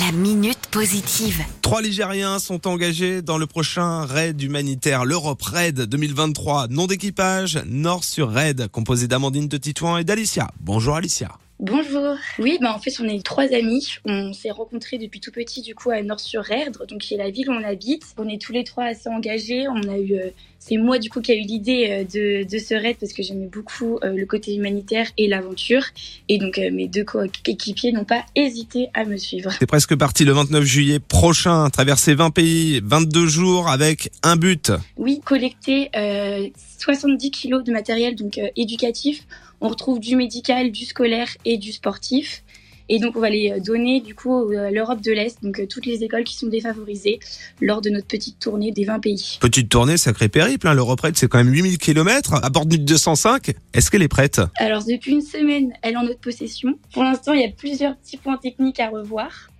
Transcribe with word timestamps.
La 0.00 0.12
minute 0.12 0.66
positive. 0.72 1.42
Trois 1.62 1.80
Ligériens 1.80 2.38
sont 2.38 2.66
engagés 2.66 3.22
dans 3.22 3.38
le 3.38 3.46
prochain 3.46 4.04
raid 4.04 4.42
humanitaire, 4.42 5.04
l'Europe 5.04 5.40
Raid 5.40 5.80
2023. 5.82 6.66
Nom 6.68 6.86
d'équipage, 6.86 7.60
Nord 7.66 8.04
sur 8.04 8.30
Raid, 8.30 8.68
composé 8.68 9.06
d'Amandine 9.06 9.48
de 9.48 9.56
Titouan 9.56 9.98
et 9.98 10.04
d'Alicia. 10.04 10.50
Bonjour 10.60 10.96
Alicia. 10.96 11.38
Bonjour. 11.58 12.16
Oui, 12.38 12.58
bah 12.60 12.74
en 12.74 12.78
fait, 12.78 12.92
on 13.00 13.08
est 13.08 13.24
trois 13.24 13.50
amis. 13.54 13.96
On 14.04 14.34
s'est 14.34 14.50
rencontrés 14.50 14.98
depuis 14.98 15.20
tout 15.20 15.32
petit, 15.32 15.62
du 15.62 15.74
coup, 15.74 15.90
à 15.90 16.02
Nord-sur-Erdre, 16.02 16.86
donc 16.86 16.98
qui 17.00 17.14
est 17.14 17.16
la 17.16 17.30
ville 17.30 17.48
où 17.48 17.54
on 17.54 17.64
habite. 17.64 18.04
On 18.18 18.28
est 18.28 18.40
tous 18.40 18.52
les 18.52 18.62
trois 18.62 18.84
assez 18.84 19.08
engagés. 19.08 19.66
On 19.66 19.88
a 19.88 19.96
eu, 19.96 20.16
euh, 20.16 20.28
c'est 20.58 20.76
moi 20.76 20.98
du 20.98 21.08
coup 21.08 21.22
qui 21.22 21.32
a 21.32 21.34
eu 21.34 21.40
l'idée 21.40 21.88
euh, 21.90 22.04
de, 22.04 22.46
de 22.46 22.58
ce 22.58 22.74
raid 22.74 22.96
parce 23.00 23.14
que 23.14 23.22
j'aimais 23.22 23.46
beaucoup 23.46 23.98
euh, 24.04 24.12
le 24.12 24.26
côté 24.26 24.54
humanitaire 24.54 25.06
et 25.16 25.28
l'aventure. 25.28 25.82
Et 26.28 26.36
donc 26.36 26.58
euh, 26.58 26.70
mes 26.70 26.88
deux 26.88 27.04
coéquipiers 27.04 27.92
n'ont 27.92 28.04
pas 28.04 28.26
hésité 28.34 28.90
à 28.92 29.06
me 29.06 29.16
suivre. 29.16 29.50
C'est 29.58 29.66
presque 29.66 29.96
parti 29.96 30.26
le 30.26 30.32
29 30.32 30.62
juillet 30.62 30.98
prochain, 30.98 31.70
traverser 31.70 32.14
20 32.14 32.30
pays, 32.32 32.80
22 32.84 33.26
jours 33.28 33.68
avec 33.70 34.10
un 34.22 34.36
but. 34.36 34.72
Oui, 34.98 35.20
collecter 35.24 35.88
euh, 35.96 36.48
70 36.78 37.30
kilos 37.30 37.64
de 37.64 37.72
matériel 37.72 38.14
donc 38.14 38.36
euh, 38.38 38.48
éducatif. 38.56 39.26
On 39.60 39.68
retrouve 39.68 40.00
du 40.00 40.16
médical, 40.16 40.70
du 40.70 40.84
scolaire 40.84 41.28
et 41.44 41.58
du 41.58 41.72
sportif. 41.72 42.42
Et 42.88 43.00
donc 43.00 43.16
on 43.16 43.20
va 43.20 43.30
les 43.30 43.50
euh, 43.50 43.58
donner 43.58 44.00
du 44.00 44.14
coup 44.14 44.50
à 44.56 44.70
l'Europe 44.70 45.00
de 45.00 45.10
l'Est, 45.10 45.42
donc 45.42 45.58
euh, 45.58 45.66
toutes 45.66 45.86
les 45.86 46.04
écoles 46.04 46.22
qui 46.22 46.36
sont 46.36 46.46
défavorisées 46.46 47.18
lors 47.60 47.80
de 47.80 47.90
notre 47.90 48.06
petite 48.06 48.38
tournée 48.38 48.70
des 48.70 48.84
20 48.84 49.00
pays. 49.00 49.38
Petite 49.40 49.68
tournée, 49.68 49.96
sacré 49.96 50.28
périple, 50.28 50.68
hein. 50.68 50.74
l'Europe 50.74 51.00
Raid 51.00 51.16
c'est 51.16 51.26
quand 51.26 51.38
même 51.38 51.52
8000 51.52 51.78
km, 51.78 52.34
à 52.34 52.48
bord 52.48 52.64
du 52.64 52.78
205. 52.78 53.54
Est-ce 53.74 53.90
qu'elle 53.90 54.02
est 54.02 54.08
prête? 54.08 54.40
Alors 54.56 54.84
depuis 54.84 55.12
une 55.12 55.22
semaine, 55.22 55.72
elle 55.82 55.94
est 55.94 55.96
en 55.96 56.04
notre 56.04 56.20
possession. 56.20 56.78
Pour 56.92 57.02
l'instant, 57.02 57.32
il 57.32 57.40
y 57.40 57.44
a 57.44 57.50
plusieurs 57.50 57.96
petits 57.96 58.18
points 58.18 58.36
techniques 58.36 58.78
à 58.78 58.88
revoir. 58.88 59.50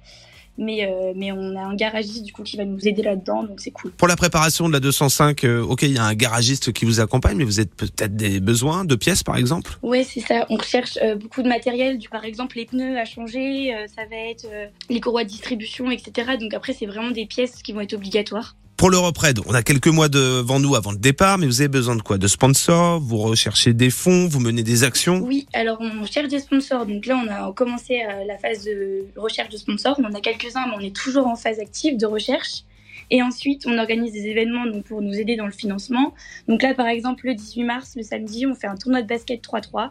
Mais, 0.58 0.86
euh, 0.86 1.12
mais 1.14 1.32
on 1.32 1.56
a 1.56 1.62
un 1.62 1.74
garagiste 1.74 2.24
du 2.24 2.32
coup 2.32 2.42
qui 2.42 2.56
va 2.56 2.64
nous 2.64 2.86
aider 2.86 3.02
là-dedans, 3.02 3.44
donc 3.44 3.60
c'est 3.60 3.70
cool. 3.70 3.90
Pour 3.92 4.08
la 4.08 4.16
préparation 4.16 4.68
de 4.68 4.72
la 4.72 4.80
205, 4.80 5.44
euh, 5.44 5.62
ok, 5.62 5.82
il 5.82 5.92
y 5.92 5.98
a 5.98 6.04
un 6.04 6.14
garagiste 6.14 6.72
qui 6.72 6.84
vous 6.84 7.00
accompagne, 7.00 7.36
mais 7.36 7.44
vous 7.44 7.60
avez 7.60 7.68
peut-être 7.68 8.16
des 8.16 8.40
besoins 8.40 8.84
de 8.84 8.94
pièces 8.94 9.22
par 9.22 9.36
exemple? 9.36 9.78
Ouais, 9.82 10.04
c'est 10.04 10.20
ça. 10.20 10.46
On 10.48 10.56
recherche 10.56 10.98
euh, 11.02 11.14
beaucoup 11.14 11.42
de 11.42 11.48
matériel. 11.48 11.98
Du, 11.98 12.08
par 12.08 12.24
exemple, 12.24 12.56
les 12.56 12.66
pneus 12.66 12.98
à 12.98 13.04
changer, 13.04 13.72
ça 13.94 14.02
va 14.10 14.16
être 14.16 14.46
les 14.88 15.00
courroies 15.00 15.24
de 15.24 15.28
distribution, 15.28 15.90
etc. 15.90 16.36
Donc 16.40 16.54
après, 16.54 16.72
c'est 16.72 16.86
vraiment 16.86 17.10
des 17.10 17.26
pièces 17.26 17.62
qui 17.62 17.72
vont 17.72 17.80
être 17.80 17.94
obligatoires. 17.94 18.56
Pour 18.76 18.90
l'Europe 18.90 19.16
Raid, 19.16 19.40
on 19.46 19.54
a 19.54 19.62
quelques 19.62 19.86
mois 19.86 20.10
devant 20.10 20.60
nous 20.60 20.76
avant 20.76 20.92
le 20.92 20.98
départ, 20.98 21.38
mais 21.38 21.46
vous 21.46 21.62
avez 21.62 21.68
besoin 21.68 21.96
de 21.96 22.02
quoi? 22.02 22.18
De 22.18 22.26
sponsors? 22.26 23.00
Vous 23.00 23.16
recherchez 23.16 23.72
des 23.72 23.88
fonds? 23.88 24.28
Vous 24.28 24.38
menez 24.38 24.62
des 24.62 24.84
actions? 24.84 25.22
Oui, 25.22 25.46
alors 25.54 25.78
on 25.80 26.04
cherche 26.04 26.28
des 26.28 26.40
sponsors. 26.40 26.84
Donc 26.84 27.06
là, 27.06 27.18
on 27.24 27.28
a 27.30 27.50
commencé 27.54 28.02
euh, 28.02 28.24
la 28.26 28.36
phase 28.36 28.64
de 28.64 29.06
recherche 29.16 29.48
de 29.48 29.56
sponsors. 29.56 29.98
On 29.98 30.04
en 30.04 30.12
a 30.12 30.20
quelques-uns, 30.20 30.66
mais 30.66 30.74
on 30.76 30.80
est 30.80 30.94
toujours 30.94 31.26
en 31.26 31.36
phase 31.36 31.58
active 31.58 31.96
de 31.96 32.04
recherche. 32.04 32.64
Et 33.10 33.22
ensuite, 33.22 33.66
on 33.66 33.78
organise 33.78 34.12
des 34.12 34.26
événements 34.26 34.66
donc, 34.66 34.84
pour 34.84 35.00
nous 35.00 35.14
aider 35.14 35.36
dans 35.36 35.46
le 35.46 35.52
financement. 35.52 36.12
Donc 36.46 36.62
là, 36.62 36.74
par 36.74 36.86
exemple, 36.86 37.26
le 37.26 37.34
18 37.34 37.64
mars, 37.64 37.94
le 37.96 38.02
samedi, 38.02 38.46
on 38.46 38.54
fait 38.54 38.66
un 38.66 38.76
tournoi 38.76 39.00
de 39.00 39.06
basket 39.06 39.42
3-3. 39.42 39.90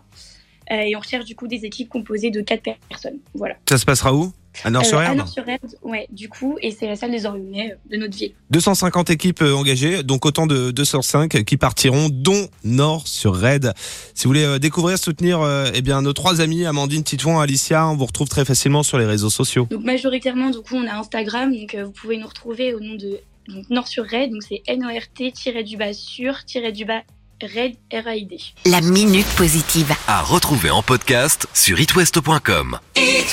Euh, 0.72 0.76
et 0.76 0.96
on 0.96 1.00
recherche 1.00 1.26
du 1.26 1.36
coup 1.36 1.48
des 1.48 1.66
équipes 1.66 1.90
composées 1.90 2.30
de 2.30 2.42
4 2.42 2.62
personnes. 2.88 3.18
Voilà. 3.34 3.56
Ça 3.68 3.80
se 3.80 3.86
passera 3.86 4.14
où? 4.14 4.32
À 4.64 4.68
Euh, 4.68 4.70
à 4.70 4.72
Nord-sur-Erdre 4.72 5.16
Nord-sur-Erdre, 5.18 5.68
ouais, 5.84 6.08
du 6.12 6.30
coup, 6.30 6.58
et 6.62 6.72
c'est 6.72 6.88
la 6.88 6.96
salle 6.96 7.12
des 7.12 7.26
Orionais 7.26 7.72
euh, 7.74 7.92
de 7.92 7.98
notre 7.98 8.18
ville. 8.18 8.32
250 8.52 9.10
équipes 9.10 9.42
euh, 9.42 9.54
engagées, 9.54 10.04
donc 10.04 10.26
autant 10.26 10.48
de 10.48 10.72
205 10.72 11.44
qui 11.44 11.58
partiront, 11.58 12.10
dont 12.12 12.48
Nord 12.64 13.08
sur 13.08 13.36
Raid. 13.36 13.74
Si 14.14 14.26
vous 14.26 14.30
voulez 14.30 14.44
euh, 14.44 14.60
découvrir, 14.60 14.98
soutenir 14.98 15.42
euh, 15.42 15.70
eh 15.74 15.82
bien 15.82 16.02
nos 16.02 16.14
trois 16.14 16.42
amis, 16.42 16.66
Amandine, 16.66 17.04
Titouan, 17.04 17.40
Alicia, 17.40 17.88
on 17.88 17.96
vous 17.96 18.06
retrouve 18.06 18.30
très 18.30 18.46
facilement 18.46 18.84
sur 18.84 18.98
les 18.98 19.06
réseaux 19.06 19.30
sociaux. 19.30 19.68
Donc 19.70 19.84
majoritairement, 19.84 20.50
du 20.50 20.60
coup, 20.60 20.76
on 20.76 20.88
a 20.88 20.94
Instagram, 20.94 21.56
donc 21.56 21.76
euh, 21.76 21.86
vous 21.86 21.92
pouvez 21.92 22.18
nous 22.18 22.28
retrouver 22.28 22.74
au 22.74 22.80
nom 22.80 22.96
de 22.96 23.20
donc, 23.48 23.70
Nord 23.70 23.88
sur 23.88 24.04
Raid, 24.06 24.32
donc 24.32 24.42
c'est 24.48 24.64
N-O-R-T-du-bas 24.68 25.94
sur-du-bas 25.94 27.02
Raid, 27.42 27.76
R-A-I-D. 27.92 28.38
La 28.66 28.82
minute 28.82 29.28
positive. 29.36 29.94
À 30.08 30.22
retrouver 30.22 30.72
en 30.72 30.82
podcast 30.82 31.48
sur 31.54 31.80
itwest.com. 31.80 32.80
It 32.96 33.28